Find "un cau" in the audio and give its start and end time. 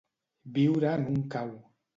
1.13-1.57